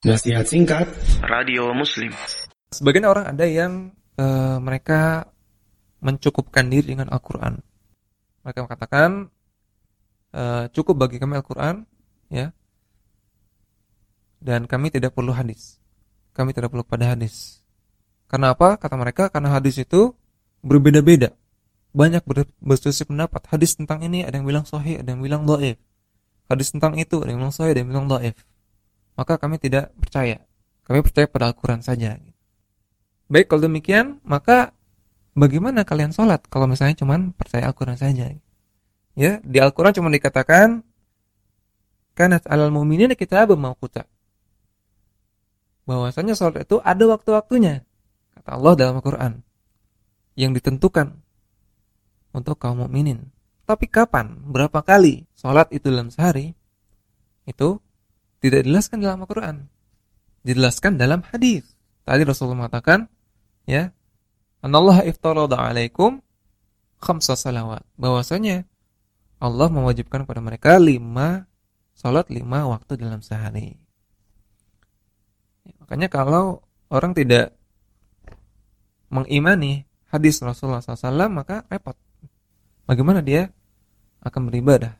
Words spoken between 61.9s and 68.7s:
Tadi Rasulullah mengatakan, ya, Allah iftarada alaikum khamsa salawat. Bahwasanya